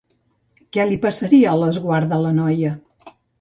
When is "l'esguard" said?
1.65-2.11